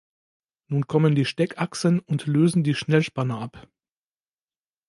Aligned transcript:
Nun 0.65 0.87
kommen 0.87 1.13
die 1.13 1.25
Steckachsen 1.25 1.99
und 1.99 2.25
lösen 2.25 2.63
die 2.63 2.73
Schnellspanner 2.73 3.39
ab. 3.39 3.67